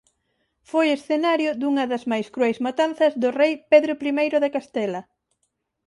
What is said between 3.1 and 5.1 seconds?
do rei Pedro I de Castela.